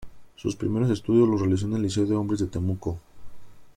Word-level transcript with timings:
Sus 0.35 0.55
primeros 0.55 0.89
estudios 0.89 1.29
los 1.29 1.41
realizó 1.41 1.67
en 1.67 1.73
el 1.73 1.83
Liceo 1.83 2.07
de 2.07 2.15
Hombres 2.15 2.39
de 2.39 2.47
Temuco. 2.47 2.97